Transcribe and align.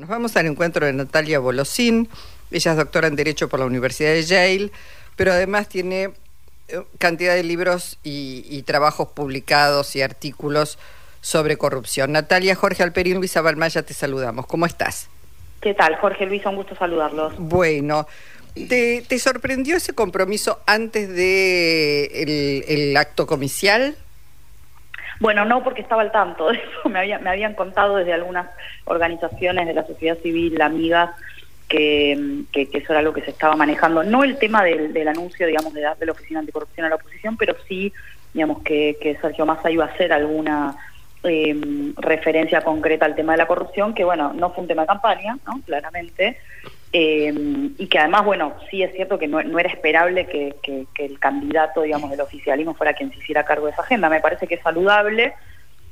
Nos 0.00 0.08
vamos 0.08 0.34
al 0.38 0.46
encuentro 0.46 0.86
de 0.86 0.94
Natalia 0.94 1.40
Bolosín. 1.40 2.08
Ella 2.50 2.70
es 2.70 2.76
doctora 2.78 3.06
en 3.06 3.16
Derecho 3.16 3.50
por 3.50 3.60
la 3.60 3.66
Universidad 3.66 4.12
de 4.12 4.22
Yale, 4.22 4.70
pero 5.14 5.30
además 5.30 5.68
tiene 5.68 6.12
eh, 6.68 6.82
cantidad 6.96 7.34
de 7.34 7.42
libros 7.42 7.98
y, 8.02 8.62
trabajos 8.62 9.08
publicados 9.08 9.94
y 9.96 10.00
artículos 10.00 10.78
sobre 11.20 11.58
corrupción. 11.58 12.12
Natalia, 12.12 12.54
Jorge 12.54 12.82
Alperín, 12.82 13.18
Luisa 13.18 13.42
Balmaya, 13.42 13.82
te 13.82 13.92
saludamos. 13.92 14.46
¿Cómo 14.46 14.64
estás? 14.64 15.10
¿Qué 15.60 15.74
tal, 15.74 15.96
Jorge 15.96 16.24
Luisa? 16.24 16.48
Un 16.48 16.56
gusto 16.56 16.74
saludarlos. 16.74 17.34
Bueno, 17.36 18.06
¿te, 18.54 19.18
sorprendió 19.18 19.76
ese 19.76 19.92
compromiso 19.92 20.60
antes 20.64 21.10
del 21.10 22.64
el 22.66 22.96
acto 22.96 23.26
comicial? 23.26 23.98
Bueno, 25.20 25.44
no 25.44 25.62
porque 25.62 25.82
estaba 25.82 26.02
al 26.02 26.10
tanto 26.10 26.48
de 26.48 26.56
eso, 26.56 26.88
me, 26.88 26.98
había, 26.98 27.18
me 27.18 27.30
habían 27.30 27.54
contado 27.54 27.96
desde 27.96 28.14
algunas 28.14 28.48
organizaciones 28.86 29.66
de 29.66 29.74
la 29.74 29.86
sociedad 29.86 30.18
civil, 30.18 30.60
amigas, 30.60 31.10
que, 31.68 32.42
que, 32.50 32.68
eso 32.72 32.92
era 32.92 33.02
lo 33.02 33.12
que 33.12 33.20
se 33.20 33.30
estaba 33.30 33.54
manejando. 33.54 34.02
No 34.02 34.24
el 34.24 34.38
tema 34.38 34.64
del, 34.64 34.92
del 34.92 35.06
anuncio, 35.06 35.46
digamos, 35.46 35.72
de, 35.72 35.82
de 35.98 36.06
la 36.06 36.12
Oficina 36.12 36.40
Anticorrupción 36.40 36.86
a 36.86 36.88
la 36.88 36.96
oposición, 36.96 37.36
pero 37.36 37.54
sí, 37.68 37.92
digamos, 38.34 38.62
que, 38.62 38.96
que 39.00 39.16
Sergio 39.18 39.46
Massa 39.46 39.70
iba 39.70 39.84
a 39.84 39.88
hacer 39.88 40.12
alguna 40.12 40.76
eh, 41.24 41.92
referencia 41.96 42.62
concreta 42.62 43.04
al 43.04 43.14
tema 43.14 43.32
de 43.32 43.38
la 43.38 43.46
corrupción, 43.46 43.94
que 43.94 44.04
bueno, 44.04 44.32
no 44.32 44.50
fue 44.50 44.62
un 44.62 44.68
tema 44.68 44.82
de 44.82 44.88
campaña, 44.88 45.36
¿no? 45.46 45.60
Claramente, 45.64 46.38
eh, 46.92 47.32
y 47.78 47.86
que 47.86 47.98
además, 47.98 48.24
bueno, 48.24 48.54
sí 48.68 48.82
es 48.82 48.92
cierto 48.92 49.18
que 49.18 49.28
no, 49.28 49.38
era 49.38 49.68
esperable 49.68 50.26
que, 50.26 50.86
el 50.98 51.18
candidato, 51.18 51.82
digamos, 51.82 52.10
del 52.10 52.20
oficialismo 52.20 52.74
fuera 52.74 52.94
quien 52.94 53.12
se 53.12 53.18
hiciera 53.18 53.44
cargo 53.44 53.66
de 53.66 53.72
esa 53.72 53.82
agenda. 53.82 54.08
Me 54.08 54.20
parece 54.20 54.46
que 54.46 54.56
es 54.56 54.62
saludable, 54.62 55.34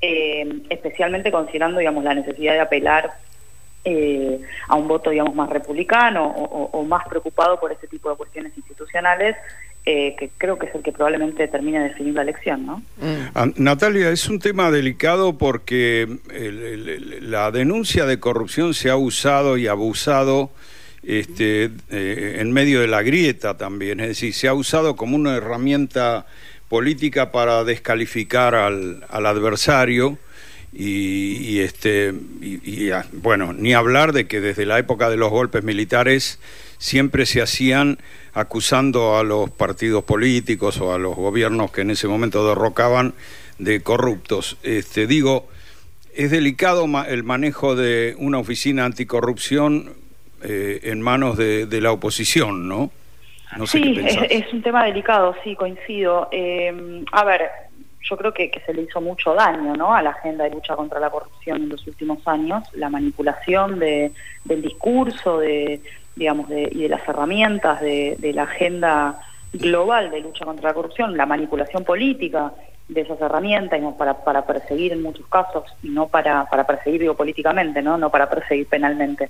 eh, 0.01 0.63
especialmente 0.71 1.31
considerando, 1.31 1.79
digamos, 1.79 2.03
la 2.03 2.15
necesidad 2.15 2.55
de 2.55 2.61
apelar 2.61 3.13
eh, 3.85 4.41
a 4.67 4.75
un 4.75 4.89
voto, 4.89 5.11
digamos, 5.11 5.35
más 5.37 5.49
republicano 5.51 6.27
o, 6.27 6.83
más 6.83 7.07
preocupado 7.07 7.61
por 7.61 7.71
este 7.71 7.87
tipo 7.87 8.11
de 8.11 8.17
cuestiones 8.17 8.57
institucionales, 8.57 9.37
que 10.19 10.31
creo 10.37 10.59
que 10.59 10.67
es 10.67 10.75
el 10.75 10.83
que 10.83 10.93
probablemente 10.93 11.49
termine 11.49 11.79
de 11.79 11.89
definir 11.89 12.15
la 12.15 12.23
elección, 12.23 12.67
¿no? 12.67 12.83
Ah, 13.35 13.47
Natalia, 13.57 14.11
es 14.11 14.29
un 14.29 14.39
tema 14.39 14.71
delicado 14.71 15.39
porque 15.39 16.07
la 17.23 17.51
denuncia 17.51 18.05
de 18.05 18.21
corrupción 18.21 18.75
se 18.75 18.91
ha 18.91 18.97
usado 18.97 19.57
y 19.57 19.67
abusado 19.67 20.51
este, 21.03 21.71
eh, 21.91 22.37
en 22.41 22.53
medio 22.53 22.81
de 22.81 22.87
la 22.87 23.03
grieta 23.03 23.57
también, 23.57 24.01
es 24.01 24.09
decir, 24.09 24.35
se 24.35 24.49
ha 24.49 24.53
usado 24.53 24.95
como 24.95 25.17
una 25.17 25.37
herramienta 25.37 26.27
política 26.69 27.33
para 27.33 27.65
descalificar 27.65 28.55
al, 28.55 29.05
adversario 29.11 30.19
y, 30.73 31.61
este 31.61 32.13
y, 32.41 32.91
ah, 32.91 33.07
bueno 33.13 33.53
ni 33.53 33.75
hablar 33.75 34.13
de 34.13 34.27
que 34.27 34.41
desde 34.41 34.67
la 34.67 34.79
época 34.79 35.09
de 35.09 35.17
los 35.17 35.31
golpes 35.31 35.65
militares 35.65 36.39
siempre 36.79 37.27
se 37.27 37.41
hacían 37.41 37.99
acusando 38.35 39.17
a 39.17 39.25
los 39.25 39.51
partidos 39.51 40.05
políticos 40.05 40.81
o 40.81 40.93
a 40.93 40.99
los 40.99 41.17
gobiernos 41.17 41.73
que 41.73 41.81
en 41.81 41.91
ese 41.91 42.07
momento 42.07 42.47
derrocaban 42.47 43.15
de 43.59 43.83
corruptos 43.83 44.59
este 44.63 45.07
digo 45.07 45.49
es 46.15 46.31
delicado 46.31 46.87
el 47.09 47.25
manejo 47.25 47.77
de 47.77 48.15
una 48.19 48.39
oficina 48.39 48.85
anticorrupción 48.85 49.95
eh, 50.43 50.81
en 50.85 51.01
manos 51.03 51.37
de, 51.37 51.67
la 51.81 51.91
oposición, 51.91 52.69
¿no? 52.69 52.93
no 53.57 53.67
sé 53.67 53.79
sí, 53.79 54.01
es, 54.31 54.53
un 54.53 54.63
tema 54.63 54.85
delicado, 54.85 55.35
sí, 55.43 55.57
coincido. 55.57 56.29
Eh, 56.31 57.05
a 57.11 57.25
ver, 57.25 57.43
yo 58.03 58.17
creo 58.17 58.33
que, 58.33 58.51
se 58.65 58.75
le 58.75 58.83
hizo 58.83 59.01
mucho 59.01 59.35
daño 59.35 59.75
¿no? 59.75 59.95
a 59.95 60.03
la 60.03 60.11
agenda 60.11 60.45
de 60.45 60.51
lucha 60.51 60.77
contra 60.77 61.01
la 61.01 61.11
corrupción 61.11 61.63
en 61.63 61.69
los 61.69 61.87
últimos 61.87 62.27
años, 62.27 62.65
la 62.75 62.89
manipulación 62.89 63.79
de, 63.79 64.13
del 64.45 64.63
discurso 64.63 65.39
de, 65.39 65.81
digamos, 66.17 66.49
de, 66.49 66.69
y 66.73 66.83
de 66.83 66.89
las 66.89 67.07
herramientas 67.09 67.81
de, 67.81 68.17
de 68.19 68.33
la 68.33 68.45
agenda 68.45 69.21
global 69.53 70.11
de 70.11 70.21
lucha 70.21 70.45
contra 70.45 70.71
la 70.71 70.75
corrupción, 70.75 71.17
la 71.17 71.27
manipulación 71.27 71.85
política 71.85 72.53
de 72.89 73.03
esas 73.03 73.21
herramientas 73.21 73.81
para, 73.99 74.25
para 74.25 74.47
perseguir 74.47 74.93
en 74.93 75.03
muchos 75.03 75.27
casos 75.27 75.65
y 75.83 75.91
no 75.91 76.09
para, 76.09 76.47
para 76.47 76.67
perseguir 76.67 77.03
digo 77.03 77.15
políticamente 77.15 77.83
no 77.83 77.99
no 77.99 78.11
para 78.11 78.29
perseguir 78.29 78.67
penalmente. 78.67 79.29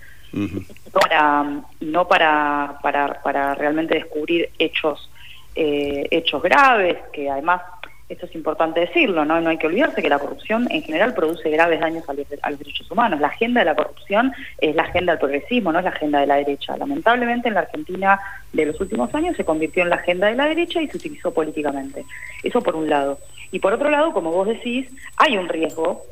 Para 0.92 1.44
no 1.80 2.06
para, 2.06 2.78
para 2.82 3.20
para 3.20 3.54
realmente 3.54 3.96
descubrir 3.96 4.50
hechos 4.58 5.10
eh, 5.56 6.06
hechos 6.10 6.40
graves 6.40 6.98
que 7.12 7.28
además 7.28 7.62
esto 8.08 8.26
es 8.26 8.34
importante 8.34 8.80
decirlo, 8.80 9.24
¿no? 9.24 9.40
No 9.40 9.50
hay 9.50 9.58
que 9.58 9.66
olvidarse 9.66 10.00
que 10.00 10.08
la 10.08 10.18
corrupción 10.18 10.66
en 10.70 10.82
general 10.82 11.14
produce 11.14 11.50
graves 11.50 11.80
daños 11.80 12.08
a 12.08 12.14
los, 12.14 12.58
derechos 12.58 12.90
humanos. 12.90 13.20
La 13.20 13.28
agenda 13.28 13.60
de 13.60 13.66
la 13.66 13.74
corrupción 13.74 14.32
es 14.58 14.74
la 14.74 14.82
agenda 14.82 15.12
del 15.12 15.20
progresismo, 15.20 15.72
no 15.72 15.78
es 15.78 15.84
la 15.84 15.90
agenda 15.90 16.20
de 16.20 16.26
la 16.26 16.36
derecha. 16.36 16.76
Lamentablemente 16.76 17.48
en 17.48 17.54
la 17.54 17.60
Argentina 17.60 18.18
de 18.52 18.66
los 18.66 18.80
últimos 18.80 19.14
años 19.14 19.36
se 19.36 19.44
convirtió 19.44 19.82
en 19.82 19.90
la 19.90 19.96
agenda 19.96 20.28
de 20.28 20.36
la 20.36 20.46
derecha 20.46 20.80
y 20.80 20.88
se 20.88 20.96
utilizó 20.96 21.32
políticamente. 21.32 22.04
Eso 22.42 22.62
por 22.62 22.76
un 22.76 22.88
lado. 22.88 23.18
Y 23.52 23.58
por 23.58 23.72
otro 23.72 23.90
lado, 23.90 24.12
como 24.12 24.30
vos 24.30 24.48
decís, 24.48 24.88
hay 25.16 25.36
un 25.36 25.48
riesgo 25.48 26.04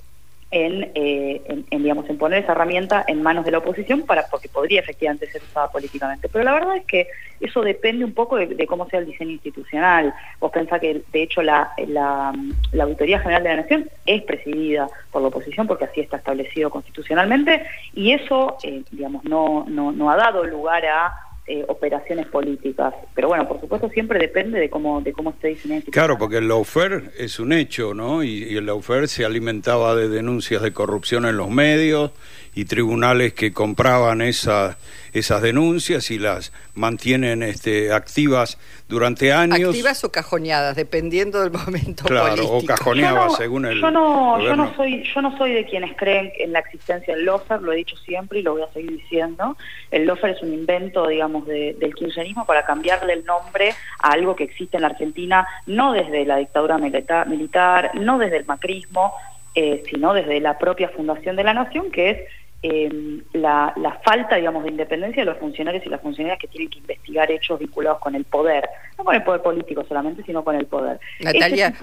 eh, 0.59 1.65
en, 1.71 1.83
digamos 1.83 2.09
en 2.09 2.19
poner 2.19 2.43
esa 2.43 2.53
herramienta 2.53 3.05
en 3.07 3.23
manos 3.23 3.45
de 3.45 3.51
la 3.51 3.59
oposición 3.59 4.03
para 4.03 4.27
porque 4.31 4.49
podría 4.49 4.81
efectivamente 4.81 5.31
ser 5.31 5.43
usada 5.43 5.71
políticamente. 5.71 6.29
Pero 6.29 6.45
la 6.45 6.55
verdad 6.55 6.77
es 6.77 6.85
que 6.87 7.09
eso 7.41 7.61
depende 7.61 8.05
un 8.05 8.15
poco 8.15 8.37
de, 8.37 8.67
cómo 8.67 8.89
sea 8.89 9.01
el 9.01 9.07
diseño 9.07 9.33
institucional. 9.33 10.15
Vos 10.41 10.51
pensás 10.53 10.81
que 10.81 11.03
de 11.13 11.23
hecho 11.23 11.43
la, 11.43 11.73
la, 11.89 12.33
auditoría 12.81 13.21
general 13.21 13.43
de 13.43 13.49
la 13.51 13.57
nación 13.57 13.91
es 14.07 14.23
presidida 14.23 14.89
por 15.11 15.23
la 15.23 15.29
oposición 15.29 15.67
porque 15.67 15.85
así 15.85 16.01
está 16.01 16.17
establecido 16.17 16.71
constitucionalmente 16.71 17.67
y 17.95 18.13
eso 18.13 18.57
eh, 18.63 18.83
digamos 18.91 19.25
no, 19.25 19.67
no 19.69 19.93
no 19.93 20.11
ha 20.11 20.17
dado 20.17 20.45
lugar 20.45 20.87
a 20.87 21.15
eh, 21.47 21.65
operaciones 21.69 22.27
políticas. 22.27 22.95
Pero 23.15 23.29
bueno, 23.29 23.47
por 23.47 23.61
supuesto 23.61 23.89
siempre 23.91 24.19
depende 24.19 24.59
de 24.59 24.69
cómo 24.69 25.01
de 25.01 25.13
cómo 25.13 25.31
esté 25.31 25.49
diseñado. 25.49 25.83
Claro, 25.91 26.19
porque 26.19 26.39
el 26.39 26.49
lawfare 26.49 27.11
es 27.19 27.39
un 27.39 27.53
hecho, 27.53 27.95
¿no? 27.95 28.23
Y, 28.23 28.45
y 28.45 28.57
el 28.57 28.67
lawfare 28.67 29.07
se 29.07 29.25
alimentaba 29.25 29.95
de 29.95 30.09
denuncias 30.09 30.63
de 30.63 30.73
corrupción 30.73 31.27
en 31.27 31.37
los 31.37 31.51
medios 31.51 32.11
y 32.57 32.65
tribunales 32.65 33.35
que 33.35 33.53
compraban 33.53 34.23
esa, 34.23 34.79
esas 35.13 35.43
denuncias 35.43 36.11
y 36.11 36.19
las 36.19 36.55
mantienen 36.75 37.43
este, 37.43 37.93
activas 37.93 38.59
durante 38.89 39.31
años. 39.31 39.69
Activas 39.69 40.03
o 40.05 40.11
cajoneadas, 40.11 40.75
dependiendo 40.75 41.43
del 41.43 41.53
momento 41.53 42.05
claro, 42.05 42.49
o 42.49 42.65
cajoneadas 42.65 43.37
según 43.37 43.67
el 43.67 43.79
yo 43.79 43.91
no, 43.91 44.41
yo 44.41 44.57
no 44.57 44.75
soy 44.75 45.05
Yo 45.15 45.21
no 45.21 45.37
soy 45.37 45.53
de 45.53 45.67
quienes 45.67 45.95
creen 45.99 46.33
en 46.39 46.55
la 46.55 46.61
existencia 46.61 47.15
del 47.15 47.27
lofer, 47.27 47.61
lo 47.61 47.73
he 47.73 47.77
dicho 47.77 47.95
siempre 47.99 48.39
y 48.39 48.43
lo 48.43 48.53
voy 48.53 48.63
a 48.63 48.73
seguir 48.73 48.93
diciendo. 48.93 49.55
El 49.91 50.07
lofer 50.07 50.31
es 50.31 50.43
un 50.43 50.55
invento, 50.55 51.09
digamos, 51.09 51.36
del 51.45 51.95
kirchnerismo 51.95 52.47
para 52.47 52.65
cambiarle 52.65 53.13
el 53.13 53.25
nombre 53.25 53.75
a 54.01 54.13
algo 54.13 54.37
que 54.37 54.45
existe 54.45 54.77
en 54.77 54.83
la 54.83 54.89
Argentina, 54.89 55.47
no 55.67 55.93
desde 55.93 56.25
la 56.25 56.37
dictadura 56.37 56.79
militar, 56.79 57.29
militar 57.29 57.91
no 57.95 58.19
desde 58.19 58.39
el 58.39 58.47
macrismo, 58.47 59.13
eh, 59.55 59.83
sino 59.91 60.13
desde 60.15 60.41
la 60.41 60.59
propia 60.59 60.89
fundación 60.91 61.37
de 61.37 61.45
la 61.45 61.55
nación, 61.55 61.91
que 61.91 62.11
es 62.11 62.19
eh, 62.63 63.21
la, 63.33 63.73
falta, 64.05 64.37
digamos, 64.37 64.65
de 64.65 64.71
independencia 64.71 65.23
de 65.23 65.27
los 65.27 65.39
funcionarios 65.39 65.85
y 65.87 65.89
las 65.89 66.01
funcionarias 66.01 66.39
que 66.41 66.49
tienen 66.49 66.69
que 66.69 66.79
investigar 66.79 67.31
hechos 67.31 67.59
vinculados 67.59 67.99
con 67.99 68.15
el 68.15 68.25
poder, 68.25 68.69
no 68.99 69.05
con 69.05 69.15
el 69.15 69.23
poder 69.23 69.43
político 69.43 69.85
solamente, 69.87 70.23
sino 70.25 70.43
con 70.43 70.57
el 70.57 70.67
poder. 70.67 70.99
Natalia, 71.21 71.75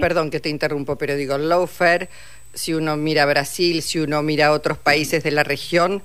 perdón 0.00 0.30
que 0.30 0.40
te 0.40 0.48
interrumpo, 0.48 0.96
pero 0.96 1.14
digo, 1.14 1.38
lawfare, 1.38 2.08
si 2.52 2.74
uno 2.74 2.96
mira 2.96 3.24
Brasil, 3.26 3.82
si 3.82 4.00
uno 4.00 4.22
mira 4.22 4.52
otros 4.52 4.78
países 4.78 5.22
de 5.22 5.30
la 5.30 5.44
región, 5.44 6.02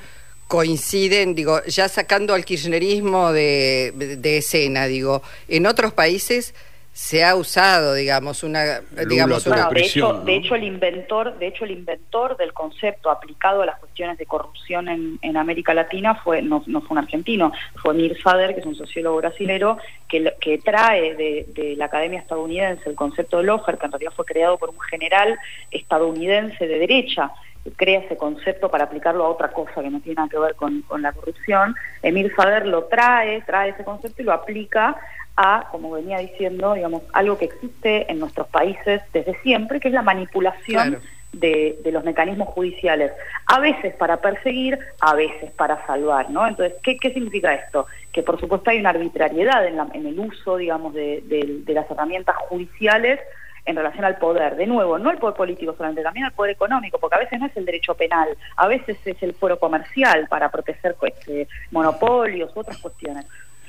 coinciden, 0.47 1.35
digo, 1.35 1.63
ya 1.66 1.89
sacando 1.89 2.33
al 2.33 2.45
kirchnerismo 2.45 3.31
de, 3.31 4.17
de 4.19 4.38
escena, 4.38 4.85
digo, 4.85 5.22
en 5.47 5.66
otros 5.66 5.94
países 5.94 6.53
se 6.95 7.25
ha 7.25 7.35
usado, 7.35 7.94
digamos, 7.94 8.41
una, 8.41 8.79
digamos, 9.09 9.45
una 9.47 9.67
de 9.67 9.81
hecho, 9.81 10.13
de 10.22 10.35
hecho 10.38 10.56
el 10.56 10.63
inventor, 10.63 11.38
de 11.38 11.47
hecho 11.47 11.66
el 11.66 11.72
inventor 11.72 12.38
del 12.38 12.53
concepto 12.53 13.11
aplicado 13.11 13.63
a 13.63 13.66
las 13.66 13.79
cuestiones 13.79 14.17
de 14.17 14.25
corrupción 14.25 14.88
en, 14.88 15.19
en 15.22 15.35
América 15.35 15.73
Latina 15.73 16.15
fue 16.15 16.42
no, 16.42 16.63
no, 16.68 16.80
fue 16.80 16.92
un 16.92 17.00
argentino, 17.00 17.51
fue 17.81 17.94
Mir 17.95 18.18
Sader, 18.24 18.53
que 18.53 18.62
es 18.62 18.65
un 18.65 18.77
sociólogo 18.77 19.18
brasilero 19.18 19.77
que, 20.07 20.36
que 20.39 20.57
trae 20.59 21.15
de, 21.15 21.45
de, 21.53 21.75
la 21.75 21.86
Academia 21.86 22.21
estadounidense 22.21 22.89
el 22.89 22.95
concepto 22.95 23.39
de 23.39 23.44
Lofer, 23.44 23.77
que 23.77 23.88
en 23.88 23.92
realidad 23.92 24.13
fue 24.15 24.24
creado 24.24 24.57
por 24.57 24.69
un 24.69 24.80
general 24.80 25.38
estadounidense 25.71 26.65
de 26.65 26.80
derecha 26.80 27.30
crea 27.75 28.00
ese 28.01 28.17
concepto 28.17 28.69
para 28.69 28.85
aplicarlo 28.85 29.25
a 29.25 29.29
otra 29.29 29.50
cosa 29.50 29.81
que 29.81 29.89
no 29.89 30.00
tiene 30.00 30.15
nada 30.15 30.29
que 30.29 30.39
ver 30.39 30.56
con, 30.56 30.81
con 30.83 31.01
la 31.01 31.12
corrupción. 31.12 31.75
Emir 32.01 32.33
Sader 32.35 32.65
lo 32.67 32.85
trae, 32.85 33.41
trae 33.41 33.69
ese 33.69 33.83
concepto 33.83 34.21
y 34.21 34.25
lo 34.25 34.33
aplica 34.33 34.95
a, 35.38 35.67
como 35.71 35.91
venía 35.91 36.19
diciendo, 36.19 36.73
digamos, 36.73 37.03
algo 37.13 37.38
que 37.38 37.45
existe 37.45 38.09
en 38.12 38.19
nuestros 38.19 38.47
países 38.47 39.01
desde 39.12 39.35
siempre, 39.41 39.79
que 39.79 39.89
es 39.89 39.94
la 39.94 40.01
manipulación 40.01 41.00
de, 41.39 41.77
los 41.91 42.03
mecanismos 42.03 42.50
judiciales, 42.50 43.12
a 43.47 43.59
veces 43.59 43.94
para 43.95 44.18
perseguir, 44.18 44.79
a 45.01 45.15
veces 45.15 45.51
para 45.51 45.85
salvar, 45.85 46.29
¿no? 46.29 46.47
Entonces, 46.47 46.77
¿qué, 46.81 46.97
qué 46.97 47.13
significa 47.13 47.53
esto? 47.53 47.88
Que 48.11 48.23
por 48.23 48.39
supuesto 48.39 48.69
hay 48.69 48.79
una 48.79 48.91
arbitrariedad 48.91 49.65
en, 49.68 50.06
el 50.06 50.19
uso, 50.19 50.57
digamos, 50.57 50.94
de, 50.94 51.63
las 51.68 51.89
herramientas 51.91 52.35
judiciales 52.50 53.19
en 53.65 53.75
relación 53.75 54.06
al 54.06 54.17
poder. 54.17 54.56
De 54.56 54.67
nuevo, 54.67 54.97
no 54.97 55.12
el 55.12 55.17
poder 55.17 55.35
político 55.35 55.73
solamente, 55.73 56.03
también 56.03 56.25
al 56.25 56.33
poder 56.33 56.51
económico, 56.51 57.00
porque 57.00 57.15
a 57.15 57.19
veces 57.19 57.39
no 57.39 57.47
es 57.47 57.57
el 57.57 57.65
derecho 57.65 57.95
penal, 57.95 58.29
a 58.56 58.67
veces 58.67 58.97
es 59.06 59.21
el 59.23 59.33
foro 59.33 59.59
comercial 59.59 60.27
para 60.29 60.50
proteger 60.50 60.95
este, 61.01 61.47
monopolios 61.71 62.56
u 62.56 62.59
otras 62.59 62.77
cuestiones 62.77 63.25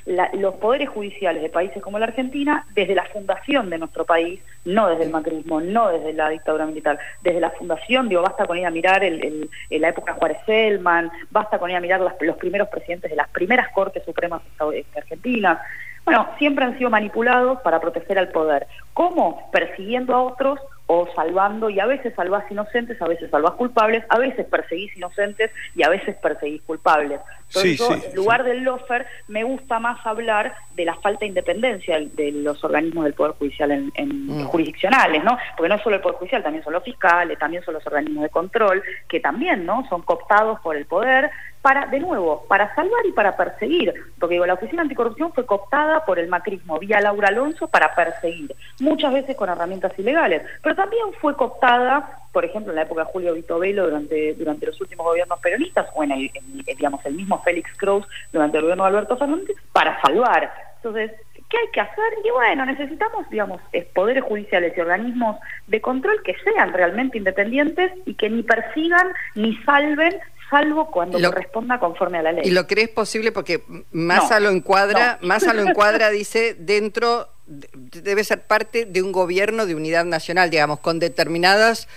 los 0.07 0.55
poderes 0.55 0.89
judiciales 0.89 1.43
de 1.43 1.49
países 1.49 1.83
como 1.83 1.99
la 1.99 2.07
Argentina, 2.07 2.65
desde 2.75 2.95
la 2.95 3.05
fundación 3.07 3.71
de 3.71 3.79
nuestro 3.79 4.05
país, 4.05 4.41
no 4.65 4.89
desde 4.89 5.05
el 5.05 5.11
macrismo, 5.11 5.61
no 5.61 5.89
desde 5.89 6.13
la 6.13 6.29
dictadura 6.29 6.65
militar, 6.65 6.99
desde 7.23 7.41
la 7.41 7.51
fundación, 7.51 8.09
digo, 8.09 8.23
basta 8.23 8.47
con 8.47 8.57
ir 8.57 8.67
a 8.67 8.71
mirar 8.71 9.03
el, 9.03 9.51
la 9.69 9.89
época 9.89 10.13
de 10.13 10.19
Juárez 10.19 10.39
Selman, 10.47 11.11
basta 11.31 11.59
con 11.59 11.71
ir 11.71 11.77
a 11.77 11.81
mirar 11.81 12.01
los 12.01 12.37
primeros 12.37 12.69
presidentes 12.69 13.11
de 13.11 13.17
las 13.17 13.29
primeras 13.31 13.69
Cortes 13.71 14.05
Supremas 14.05 14.43
este, 14.73 14.99
argentinas, 14.99 15.59
bueno, 16.07 16.29
siempre 16.39 16.65
han 16.65 16.79
sido 16.79 16.89
manipulados 16.89 17.61
para 17.63 17.81
proteger 17.81 18.17
al 18.19 18.29
poder. 18.29 18.69
¿Cómo? 18.95 19.51
Persiguiendo 19.51 20.15
a 20.15 20.23
otros 20.23 20.61
o 20.87 21.09
salvando, 21.17 21.69
y 21.69 21.81
a 21.81 21.87
veces 21.87 22.15
salvás 22.15 22.45
inocentes, 22.49 23.03
a 23.03 23.09
veces 23.09 23.29
salvás 23.29 23.55
culpables, 23.55 24.05
a 24.09 24.19
veces 24.19 24.47
perseguís 24.47 24.97
inocentes 24.97 25.51
y 25.75 25.83
a 25.83 25.89
veces 25.89 26.15
perseguís 26.23 26.63
culpables. 26.63 27.21
Entonces, 27.49 28.07
en 28.07 28.15
lugar 28.15 28.45
del 28.45 28.63
lofer, 28.63 29.05
me 29.27 29.43
gusta 29.43 29.81
más 29.81 30.05
hablar 30.07 30.55
de 30.77 30.85
la 30.85 30.95
falta 30.95 31.21
de 31.21 31.27
independencia 31.27 31.99
de 31.99 32.31
los 32.31 32.63
organismos 32.63 33.05
del 33.05 33.15
Poder 33.15 33.33
Judicial 33.33 33.73
en, 33.73 34.27
mm. 34.27 34.45
jurisdiccionales, 34.45 35.25
¿no? 35.25 35.37
Porque 35.57 35.69
no 35.69 35.79
solo 35.81 35.97
el 35.97 36.03
Poder 36.03 36.19
Judicial, 36.19 36.43
también 36.45 36.63
son 36.63 36.73
los 36.73 36.85
fiscales, 36.85 37.37
también 37.37 37.65
son 37.65 37.75
los 37.75 37.87
organismos 37.87 38.23
de 38.23 38.31
control, 38.31 38.83
que 39.09 39.19
también, 39.19 39.67
¿no? 39.67 39.85
Son 39.89 40.03
cooptados 40.03 40.61
por 40.61 40.77
el 40.77 40.87
poder 40.87 41.31
para, 41.67 41.87
de 41.87 41.99
nuevo, 41.99 42.45
para 42.47 42.73
salvar 42.77 43.05
y 43.07 43.11
para 43.11 43.37
perseguir. 43.37 43.93
Porque 44.21 44.35
digo, 44.35 44.47
la 44.47 44.55
Oficina 44.55 44.83
Anticorrupción 44.83 45.33
fue 45.33 45.45
cooptada 45.45 46.05
por 46.05 46.21
el 46.21 46.29
macrismo 46.29 46.79
vía 46.79 47.01
Laura 47.01 47.27
Alonso 47.27 47.67
para 47.67 47.93
perseguir, 47.93 48.55
muchas 48.79 49.13
veces 49.13 49.35
con 49.35 49.49
herramientas 49.49 49.93
ilegales, 49.99 50.43
pero 50.63 50.77
también 50.77 51.07
fue 51.21 51.35
cooptada 51.35 52.21
por 52.31 52.45
ejemplo, 52.45 52.71
en 52.71 52.77
la 52.77 52.83
época 52.83 53.03
de 53.03 53.11
Julio 53.11 53.33
Vitovelo 53.33 53.87
durante, 53.87 54.35
durante 54.35 54.67
los 54.67 54.79
últimos 54.79 55.07
gobiernos 55.07 55.41
peronistas, 55.41 55.89
o 55.95 56.05
en 56.05 56.11
el, 56.13 56.31
digamos, 56.67 57.05
el 57.07 57.15
mismo 57.15 57.43
Félix 57.43 57.71
Cruz 57.79 58.07
durante 58.31 58.59
el 58.59 58.63
gobierno 58.65 58.85
de 58.85 58.91
Alberto 58.91 59.17
Fernández, 59.17 59.57
para 59.73 59.99
salvar. 60.03 60.53
Entonces, 60.77 61.13
¿qué 61.49 61.59
hay 61.59 61.69
que 61.73 61.81
hacer? 61.81 62.13
Y 62.25 62.31
bueno, 62.31 62.67
necesitamos, 62.67 63.29
digamos, 63.31 63.61
poderes 63.95 64.25
judiciales 64.25 64.73
y 64.77 64.81
organismos 64.81 65.37
de 65.67 65.81
control 65.81 66.23
que 66.25 66.35
sean 66.45 66.73
realmente 66.73 67.19
independientes 67.19 67.93
y 68.05 68.15
que 68.15 68.31
ni 68.31 68.43
persigan 68.43 69.13
ni 69.35 69.57
salven 69.65 70.15
salvo 70.51 70.91
cuando 70.91 71.19
lo, 71.19 71.31
corresponda 71.31 71.79
conforme 71.79 72.19
a 72.19 72.23
la 72.23 72.33
ley. 72.33 72.45
¿Y 72.47 72.51
lo 72.51 72.67
crees 72.67 72.89
posible? 72.89 73.33
Porque 73.33 73.63
Massa 73.93 74.41
lo 74.41 74.51
encuadra, 74.51 75.19
Massa 75.23 75.53
lo 75.53 75.63
encuadra, 75.69 76.11
dice, 76.11 76.55
dentro, 76.59 77.29
debe 77.47 78.25
ser 78.25 78.43
parte 78.43 78.85
de 78.85 79.03
un 79.03 79.13
gobierno 79.13 79.67
de 79.67 79.75
unidad 79.75 80.05
nacional, 80.05 80.51
digamos, 80.51 80.81
con 80.81 80.99
determinadas 80.99 81.89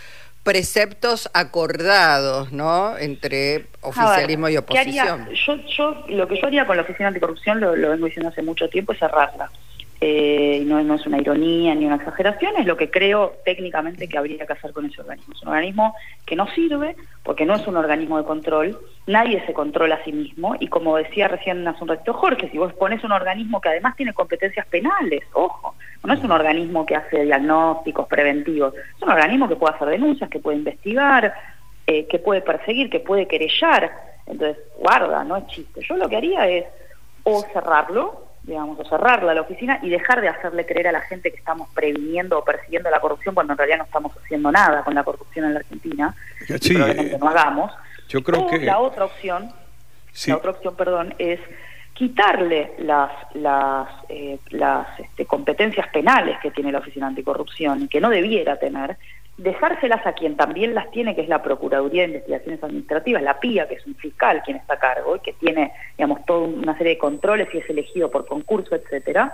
preceptos 0.43 1.29
acordados, 1.33 2.51
¿no? 2.51 2.97
Entre 2.97 3.67
oficialismo 3.81 4.49
y 4.49 4.57
oposición. 4.57 5.29
Yo, 5.45 5.55
yo, 5.77 6.05
lo 6.09 6.27
que 6.27 6.39
yo 6.39 6.47
haría 6.47 6.65
con 6.65 6.77
la 6.77 6.83
Oficina 6.83 7.09
Anticorrupción, 7.09 7.59
lo, 7.59 7.75
lo 7.75 7.89
vengo 7.89 8.05
diciendo 8.05 8.29
hace 8.29 8.41
mucho 8.41 8.69
tiempo, 8.69 8.93
es 8.93 8.99
cerrarla. 8.99 9.49
Eh, 10.01 10.63
no, 10.65 10.79
es 10.95 11.05
una 11.05 11.19
ironía 11.19 11.75
ni 11.75 11.85
una 11.85 11.97
exageración, 11.97 12.53
es 12.57 12.65
lo 12.65 12.77
que 12.77 12.89
creo 12.89 13.33
técnicamente 13.43 14.07
que 14.07 14.17
habría 14.17 14.45
que 14.45 14.53
hacer 14.53 14.71
con 14.71 14.85
ese 14.85 15.01
organismo. 15.01 15.33
Es 15.33 15.41
un 15.43 15.49
organismo 15.49 15.93
que 16.25 16.37
no 16.37 16.47
sirve 16.47 16.95
porque 17.21 17.45
no 17.45 17.55
es 17.55 17.67
un 17.67 17.75
organismo 17.75 18.17
de 18.17 18.23
control, 18.23 18.79
nadie 19.07 19.45
se 19.45 19.51
controla 19.51 19.95
a 19.95 20.03
sí 20.05 20.13
mismo 20.13 20.55
y 20.57 20.69
como 20.69 20.95
decía 20.95 21.27
recién 21.27 21.67
hace 21.67 21.83
un 21.83 21.89
ratito 21.89 22.13
Jorge, 22.13 22.49
si 22.49 22.57
vos 22.57 22.71
pones 22.73 23.03
un 23.03 23.11
organismo 23.11 23.59
que 23.59 23.69
además 23.69 23.97
tiene 23.97 24.13
competencias 24.13 24.65
penales, 24.67 25.21
ojo, 25.33 25.75
no 26.05 26.13
es 26.13 26.23
un 26.23 26.31
organismo 26.31 26.85
que 26.85 26.95
hace 26.95 27.25
diagnósticos 27.25 28.07
preventivos, 28.07 28.73
es 28.75 29.03
un 29.03 29.09
organismo 29.09 29.49
que 29.49 29.57
puede 29.57 29.75
hacer 29.75 29.89
denuncias, 29.89 30.29
que 30.29 30.39
puede 30.39 30.59
investigar, 30.59 31.33
eh, 31.87 32.07
que 32.07 32.19
puede 32.19 32.41
perseguir, 32.41 32.89
que 32.89 33.01
puede 33.01 33.27
querellar, 33.27 33.91
entonces 34.25 34.63
guarda, 34.77 35.25
no 35.25 35.35
es 35.35 35.47
chiste. 35.47 35.81
Yo 35.81 35.97
lo 35.97 36.07
que 36.07 36.15
haría 36.15 36.47
es 36.47 36.65
o 37.23 37.41
cerrarlo, 37.51 38.28
digamos, 38.49 38.79
o 38.79 38.83
cerrarla 38.83 39.33
la 39.33 39.41
oficina 39.41 39.79
y 39.83 39.89
dejar 39.89 40.21
de 40.21 40.27
hacerle 40.27 40.65
creer 40.65 40.87
a 40.87 40.91
la 40.91 41.01
gente 41.01 41.29
que 41.31 41.37
estamos 41.37 41.69
previniendo 41.73 42.39
o 42.39 42.43
persiguiendo 42.43 42.89
la 42.89 42.99
corrupción 42.99 43.35
cuando 43.35 43.53
en 43.53 43.57
realidad 43.57 43.77
no 43.77 43.83
estamos 43.83 44.11
haciendo 44.17 44.51
nada 44.51 44.83
con 44.83 44.95
la 44.95 45.03
corrupción 45.03 45.45
en 45.45 45.53
la 45.53 45.59
Argentina. 45.59 46.15
Sí, 46.59 46.73
probablemente 46.73 47.17
no 47.19 47.29
hagamos. 47.29 47.71
Yo 48.09 48.23
creo 48.23 48.47
que 48.47 48.57
la 48.59 48.79
otra 48.79 49.05
opción, 49.05 49.51
la 50.25 50.37
otra 50.37 50.51
opción, 50.51 50.75
perdón, 50.75 51.13
es 51.19 51.39
quitarle 51.93 52.71
las 52.79 53.11
las 53.35 53.87
eh, 54.09 54.39
las 54.49 54.99
este, 54.99 55.25
competencias 55.25 55.87
penales 55.89 56.39
que 56.41 56.49
tiene 56.49 56.71
la 56.71 56.79
Oficina 56.79 57.07
Anticorrupción 57.07 57.83
y 57.83 57.87
que 57.87 58.01
no 58.01 58.09
debiera 58.09 58.57
tener 58.57 58.97
dejárselas 59.39 60.05
a 60.05 60.13
quien 60.13 60.35
también 60.35 60.75
las 60.75 60.91
tiene, 60.91 61.15
que 61.15 61.21
es 61.21 61.29
la 61.29 61.41
Procuraduría 61.41 62.01
de 62.01 62.09
Investigaciones 62.09 62.61
Administrativas, 62.61 63.23
la 63.23 63.39
PIA, 63.39 63.67
que 63.67 63.75
es 63.75 63.85
un 63.85 63.95
fiscal 63.95 64.41
quien 64.43 64.57
está 64.57 64.73
a 64.73 64.79
cargo 64.79 65.15
y 65.15 65.19
que 65.19 65.33
tiene, 65.33 65.71
digamos, 65.97 66.25
toda 66.25 66.41
una 66.41 66.77
serie 66.77 66.93
de 66.93 66.99
controles 66.99 67.47
y 67.53 67.59
es 67.59 67.69
elegido 67.69 68.11
por 68.11 68.27
concurso, 68.27 68.75
etcétera, 68.75 69.33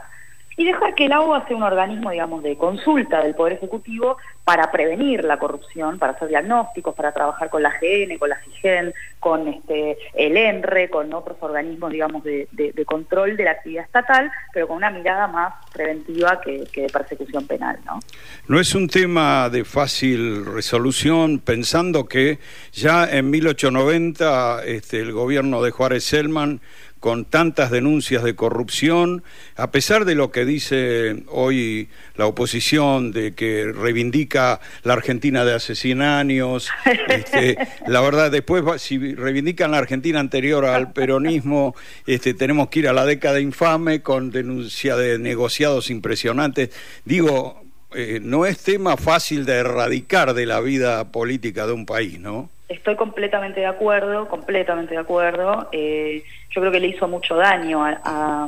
y 0.58 0.66
dejar 0.66 0.96
que 0.96 1.06
el 1.06 1.14
AUA 1.14 1.48
sea 1.48 1.58
un 1.58 1.64
organismo, 1.64 2.12
digamos, 2.12 2.44
de 2.44 2.58
consulta 2.58 3.22
del 3.22 3.36
Poder 3.36 3.54
Ejecutivo 3.54 4.18
para 4.46 4.72
prevenir 4.72 5.24
la 5.24 5.38
corrupción, 5.38 5.98
para 5.98 6.14
hacer 6.14 6.28
diagnósticos, 6.28 6.94
para 6.94 7.12
trabajar 7.12 7.50
con 7.50 7.64
la 7.64 7.72
GN, 7.82 8.18
con 8.20 8.30
la 8.30 8.40
CIGEN, 8.44 8.94
con 9.20 9.48
este, 9.48 9.98
el 10.14 10.38
ENRE, 10.38 10.90
con 10.90 11.12
otros 11.14 11.38
organismos, 11.42 11.92
digamos, 11.92 12.24
de, 12.24 12.48
control 12.86 13.36
de 13.36 13.44
la 13.44 13.52
actividad 13.52 13.86
estatal, 13.86 14.32
pero 14.54 14.68
con 14.68 14.78
una 14.78 14.92
mirada 14.92 15.28
más 15.28 15.54
preventiva 15.74 16.40
que, 16.42 16.64
que, 16.72 16.84
de 16.84 16.90
persecución 16.90 17.48
penal, 17.48 17.80
¿no? 17.86 18.00
No 18.48 18.60
es 18.60 18.76
un 18.76 18.88
tema 18.88 19.50
de 19.50 19.66
fácil 19.66 20.46
resolución, 20.46 21.40
pensando 21.40 22.06
que 22.06 22.38
ya 22.72 23.06
en 23.06 23.32
1890 23.32 24.64
este, 24.66 25.00
el 25.00 25.12
gobierno 25.12 25.64
de 25.64 25.72
Juárez 25.72 26.04
Selman 26.04 26.62
con 27.06 27.24
tantas 27.24 27.70
denuncias 27.70 28.24
de 28.24 28.34
corrupción, 28.34 29.22
a 29.56 29.70
pesar 29.70 30.06
de 30.06 30.16
lo 30.16 30.32
que 30.32 30.44
dice 30.44 31.24
hoy 31.28 31.88
la 32.16 32.26
oposición, 32.26 33.12
de 33.12 33.36
que 33.36 33.72
reivindica 33.72 34.60
la 34.82 34.94
Argentina 34.94 35.46
de 35.46 35.54
hace 35.54 35.76
100 35.76 36.02
años, 36.02 36.68
este, 37.08 37.60
la 37.86 38.02
verdad, 38.02 38.32
después, 38.32 38.82
si 38.82 39.14
reivindican 39.14 39.70
la 39.70 39.78
Argentina 39.78 40.20
anterior 40.20 40.66
al 40.66 40.94
peronismo, 40.94 41.76
este, 42.08 42.34
tenemos 42.34 42.70
que 42.70 42.80
ir 42.80 42.88
a 42.88 42.94
la 42.94 43.06
década 43.06 43.40
infame 43.40 44.02
con 44.02 44.32
denuncia 44.32 44.96
de 44.96 45.20
negociados 45.20 45.92
impresionantes. 45.92 46.72
Digo, 47.04 47.64
eh, 47.94 48.20
no 48.20 48.48
es 48.48 48.58
tema 48.58 48.98
fácil 48.98 49.46
de 49.46 49.54
erradicar 49.58 50.34
de 50.34 50.48
la 50.48 50.60
vida 50.60 51.12
política 51.12 51.68
de 51.68 51.74
un 51.74 51.86
país, 51.86 52.20
¿no? 52.20 52.50
Estoy 52.68 52.96
completamente 52.96 53.60
de 53.60 53.68
acuerdo, 53.68 54.28
completamente 54.28 54.96
de 54.96 55.00
acuerdo. 55.00 55.70
Eh, 55.72 56.24
yo 56.50 56.62
creo 56.62 56.72
que 56.72 56.80
le 56.80 56.88
hizo 56.88 57.08
mucho 57.08 57.36
daño 57.36 57.86
a, 57.86 58.48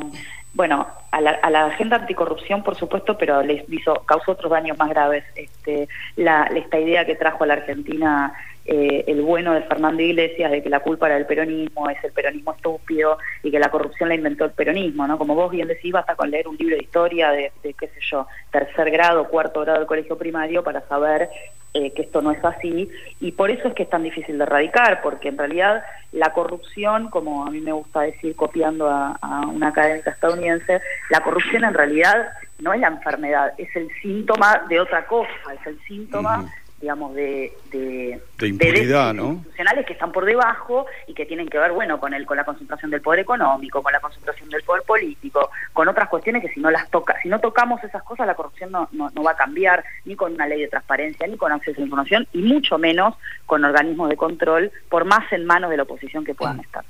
bueno, 0.54 0.88
a 1.12 1.22
la, 1.22 1.32
a 1.32 1.50
la, 1.52 1.68
agenda 1.68 1.98
anticorrupción, 1.98 2.64
por 2.64 2.76
supuesto, 2.76 3.18
pero 3.18 3.44
le 3.44 3.64
hizo, 3.70 3.94
causó 4.06 4.32
otros 4.32 4.52
daños 4.52 4.78
más 4.78 4.90
graves. 4.90 5.24
Este, 5.36 5.88
la, 6.16 6.44
esta 6.56 6.80
idea 6.80 7.06
que 7.06 7.16
trajo 7.16 7.44
a 7.44 7.48
la 7.48 7.54
Argentina 7.54 8.34
eh, 8.68 9.06
el 9.08 9.22
bueno 9.22 9.54
de 9.54 9.62
Fernando 9.64 10.02
Iglesias 10.02 10.52
de 10.52 10.62
que 10.62 10.70
la 10.70 10.82
culpa 10.82 11.08
era 11.08 11.16
del 11.16 11.26
peronismo, 11.26 11.90
es 11.90 12.04
el 12.04 12.12
peronismo 12.12 12.54
estúpido 12.54 13.18
y 13.42 13.50
que 13.50 13.60
la 13.60 13.72
corrupción 13.72 14.10
la 14.10 14.16
inventó 14.16 14.46
el 14.46 14.52
peronismo, 14.52 15.08
¿no? 15.08 15.18
Como 15.18 15.36
vos 15.36 15.52
bien 15.52 15.68
decís, 15.68 15.92
basta 15.92 16.16
con 16.16 16.30
leer 16.30 16.48
un 16.48 16.58
libro 16.58 16.76
de 16.76 16.84
historia 16.84 17.32
de, 17.32 17.52
de 17.64 17.74
qué 17.74 17.88
sé 17.88 18.00
yo, 18.02 18.28
tercer 18.52 18.92
grado, 18.92 19.30
cuarto 19.30 19.62
grado 19.62 19.80
del 19.80 19.88
colegio 19.88 20.18
primario 20.18 20.64
para 20.64 20.82
saber 20.88 21.30
eh, 21.74 21.92
que 21.92 22.02
esto 22.02 22.22
no 22.22 22.32
es 22.32 22.44
así 22.44 22.90
y 23.20 23.34
por 23.34 23.52
eso 23.52 23.68
es 23.68 23.74
que 23.76 23.84
es 23.84 23.90
tan 23.90 24.02
difícil 24.02 24.38
de 24.38 24.44
erradicar, 24.46 25.02
porque 25.02 25.28
en 25.28 25.38
realidad 25.38 25.84
la 26.12 26.34
corrupción, 26.34 27.10
como 27.10 27.46
a 27.46 27.52
mí 27.52 27.60
me 27.60 27.72
gusta 27.72 28.02
decir 28.02 28.36
copiando 28.36 28.90
a, 28.90 29.18
una 29.48 29.68
académica 29.68 30.12
estadounidense, 30.12 30.82
la 31.10 31.20
corrupción 31.20 31.66
en 31.66 31.74
realidad 31.74 32.30
no 32.60 32.74
es 32.74 32.80
la 32.80 32.88
enfermedad, 32.88 33.54
es 33.58 33.76
el 33.76 33.90
síntoma 34.02 34.64
de 34.70 34.80
otra 34.80 35.06
cosa, 35.06 35.30
es 35.54 35.68
el 35.68 35.80
síntoma 35.82 36.52
digamos, 36.80 37.16
de, 37.16 37.54
de, 37.72 38.22
de 38.38 38.48
impunidad, 38.48 39.16
institucionales 39.16 39.86
que 39.86 39.94
están 39.94 40.12
por 40.12 40.26
debajo 40.26 40.86
y 41.08 41.14
que 41.16 41.26
tienen 41.26 41.48
que 41.48 41.58
ver, 41.58 41.72
bueno, 41.72 42.00
con 42.00 42.14
el, 42.14 42.26
con 42.26 42.38
la 42.38 42.44
concentración 42.44 42.92
del 42.92 43.02
poder 43.02 43.22
económico, 43.22 43.82
con 43.82 43.92
la 43.92 44.00
concentración 44.00 44.50
del 44.50 44.62
poder 44.62 44.84
político, 44.84 45.50
con 45.74 45.88
otras 45.88 46.08
cuestiones 46.08 46.44
que 46.44 46.50
si 46.50 46.60
no 46.60 46.70
las 46.70 46.90
toca, 46.92 47.20
si 47.24 47.30
no 47.30 47.40
tocamos 47.40 47.84
esas 47.84 48.04
cosas, 48.04 48.28
la 48.28 48.36
corrupción 48.36 48.72
no, 48.72 48.90
no, 48.92 49.24
va 49.24 49.32
a 49.32 49.36
cambiar 49.36 49.84
ni 50.06 50.16
con 50.16 50.34
una 50.34 50.48
ley 50.48 50.62
de 50.62 50.68
transparencia, 50.68 51.26
ni 51.26 51.36
con 51.36 51.52
acceso 51.52 51.78
a 51.78 51.80
la 51.80 51.86
información, 51.86 52.28
y 52.32 52.44
mucho 52.44 52.78
menos 52.78 53.16
con 53.48 53.66
organismos 53.66 54.10
de 54.10 54.18
control, 54.18 54.72
por 54.90 55.06
más 55.06 55.32
en 55.34 55.46
manos 55.46 55.72
de 55.72 55.78
la 55.78 55.84
oposición 55.84 56.24
que 56.24 56.36
puedan 56.36 56.60
estar. 56.60 56.84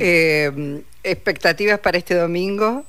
Eh, 0.00 0.82
¿Expectativas 1.02 1.78
para 1.80 1.98
este 1.98 2.14
domingo? 2.14 2.86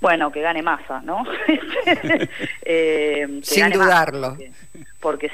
Bueno, 0.00 0.30
que 0.30 0.40
gane 0.40 0.62
masa, 0.62 1.00
¿no? 1.00 1.24
eh, 2.62 3.40
Sin 3.42 3.70
dudarlo 3.70 4.36
porque 4.73 4.73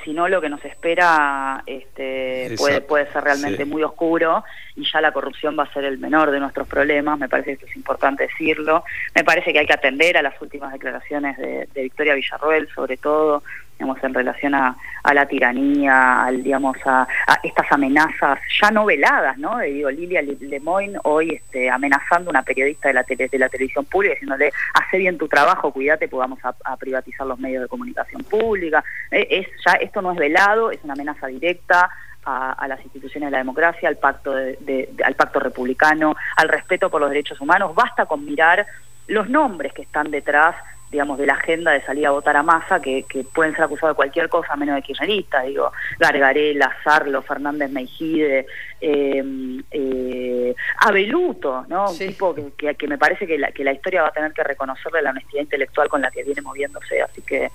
si 0.02 0.12
no 0.12 0.28
lo 0.28 0.40
que 0.40 0.48
nos 0.48 0.64
espera 0.64 1.62
este, 1.64 2.54
puede, 2.58 2.80
puede 2.80 3.06
ser 3.12 3.22
realmente 3.22 3.64
muy 3.64 3.82
oscuro 3.84 4.42
y 4.74 4.84
ya 4.90 5.00
la 5.00 5.12
corrupción 5.12 5.56
va 5.56 5.62
a 5.62 5.72
ser 5.72 5.84
el 5.84 5.98
menor 5.98 6.32
de 6.32 6.40
nuestros 6.40 6.66
problemas, 6.66 7.18
me 7.18 7.28
parece 7.28 7.56
que 7.56 7.66
es 7.66 7.76
importante 7.76 8.24
decirlo, 8.24 8.82
me 9.14 9.22
parece 9.22 9.52
que 9.52 9.60
hay 9.60 9.66
que 9.66 9.74
atender 9.74 10.16
a 10.16 10.22
las 10.22 10.40
últimas 10.42 10.72
declaraciones 10.72 11.36
de, 11.38 11.68
Victoria 11.74 12.14
Villarroel 12.14 12.68
sobre 12.74 12.96
todo, 12.96 13.44
digamos, 13.80 14.04
en 14.04 14.12
relación 14.12 14.54
a, 14.54 14.76
la 15.14 15.26
tiranía, 15.26 16.24
al, 16.24 16.42
digamos, 16.42 16.76
a, 16.84 17.08
estas 17.42 17.72
amenazas 17.72 18.38
ya 18.60 18.70
no 18.70 18.84
veladas, 18.84 19.38
¿no? 19.38 19.58
digo, 19.60 19.90
Lilia 19.90 20.20
Lemoyne 20.20 20.98
hoy 21.04 21.30
este, 21.30 21.70
amenazando 21.70 22.28
a 22.28 22.32
una 22.32 22.42
periodista 22.42 22.88
de 22.88 22.94
la, 22.94 23.04
tele, 23.04 23.28
de 23.28 23.38
la 23.38 23.48
televisión 23.48 23.86
pública, 23.86 24.12
diciéndole, 24.12 24.52
hace 24.74 24.98
bien 24.98 25.16
tu 25.16 25.28
trabajo, 25.28 25.72
cuídate, 25.72 26.08
pues 26.08 26.18
vamos 26.18 26.38
a, 26.42 26.76
privatizar 26.76 27.26
los 27.26 27.38
medios 27.38 27.62
de 27.62 27.68
comunicación 27.68 28.22
pública. 28.24 28.84
Eh, 29.10 29.26
es, 29.30 29.46
ya 29.64 29.72
Esto 29.72 30.02
no 30.02 30.12
es 30.12 30.18
velado, 30.18 30.70
es 30.70 30.78
una 30.84 30.92
amenaza 30.92 31.26
directa, 31.26 31.88
a, 32.26 32.68
las 32.68 32.80
instituciones 32.84 33.28
de 33.28 33.32
la 33.32 33.38
democracia, 33.38 33.88
al 33.88 33.96
pacto, 33.96 34.34
al 34.34 35.14
pacto 35.14 35.40
republicano, 35.40 36.14
al 36.36 36.48
respeto 36.48 36.90
por 36.90 37.00
los 37.00 37.08
derechos 37.08 37.40
humanos. 37.40 37.74
Basta 37.74 38.04
con 38.04 38.24
mirar 38.26 38.66
los 39.06 39.28
nombres 39.28 39.72
que 39.72 39.82
están 39.82 40.10
detrás 40.10 40.54
digamos, 40.90 41.18
de 41.18 41.26
la 41.26 41.34
agenda 41.34 41.70
de 41.72 41.82
salir 41.82 42.06
a 42.06 42.10
votar 42.10 42.36
a 42.36 42.42
masa, 42.42 42.80
que, 42.80 43.04
que 43.04 43.22
pueden 43.22 43.54
ser 43.54 43.64
acusados 43.64 43.94
de 43.94 43.96
cualquier 43.96 44.28
cosa 44.28 44.56
menos 44.56 44.74
de 44.74 44.82
kirchneristas, 44.82 45.46
digo, 45.46 45.72
Gargarela, 45.98 46.74
Sarlo, 46.82 47.22
Fernández 47.22 47.70
Meijide, 47.70 48.46
eh, 48.80 49.24
eh, 49.70 50.54
Abeluto, 50.78 51.64
¿no? 51.68 51.90
Un 51.90 51.98
tipo 51.98 52.34
que, 52.34 52.74
que, 52.74 52.88
me 52.88 52.98
parece 52.98 53.26
que 53.26 53.38
la, 53.38 53.52
que 53.52 53.62
la 53.62 53.72
historia 53.72 54.02
va 54.02 54.08
a 54.08 54.12
tener 54.12 54.32
que 54.32 54.42
reconocerle 54.42 55.02
la 55.02 55.10
honestidad 55.10 55.42
intelectual 55.42 55.88
con 55.88 56.00
la 56.00 56.10
que 56.10 56.24
viene 56.24 56.42
moviéndose, 56.42 57.00
así 57.02 57.22
que 57.22 57.50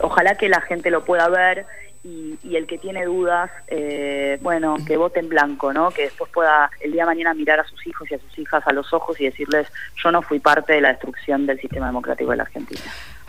ojalá 0.00 0.34
que 0.34 0.48
la 0.48 0.60
gente 0.60 0.90
lo 0.90 1.04
pueda 1.04 1.28
ver 1.28 1.66
y, 2.02 2.56
el 2.56 2.66
que 2.66 2.78
tiene 2.78 3.04
dudas, 3.04 3.50
eh, 3.68 4.38
bueno, 4.40 4.76
que 4.86 4.96
vote 4.96 5.20
en 5.20 5.28
blanco, 5.28 5.72
¿no? 5.72 5.90
Que 5.90 6.02
después 6.02 6.30
pueda 6.32 6.70
el 6.80 6.92
día 6.92 7.02
de 7.02 7.06
mañana 7.06 7.34
mirar 7.34 7.60
a 7.60 7.64
sus 7.64 7.86
hijos 7.86 8.10
y 8.10 8.14
a 8.14 8.18
sus 8.18 8.38
hijas 8.38 8.62
a 8.66 8.72
los 8.72 8.92
ojos 8.92 9.20
y 9.20 9.24
decirles, 9.24 9.68
yo 10.02 10.10
no 10.10 10.22
fui 10.22 10.40
parte 10.40 10.72
de 10.72 10.80
la 10.80 10.88
destrucción 10.88 11.46
del 11.46 11.60
sistema 11.60 11.86
democrático 11.86 12.30
de 12.30 12.36
la 12.38 12.42
Argentina. 12.44 12.80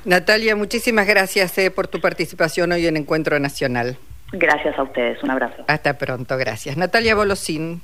Natalia, 0.05 0.55
muchísimas 0.55 1.05
gracias 1.05 1.57
eh, 1.57 1.69
por 1.69 1.87
tu 1.87 1.99
participación 1.99 2.71
hoy 2.71 2.87
en 2.87 2.97
Encuentro 2.97 3.37
Nacional. 3.39 3.97
Gracias 4.31 4.77
a 4.79 4.83
ustedes, 4.83 5.21
un 5.23 5.31
abrazo. 5.31 5.63
Hasta 5.67 5.97
pronto, 5.97 6.37
gracias. 6.37 6.77
Natalia 6.77 7.15
Bolosín. 7.15 7.81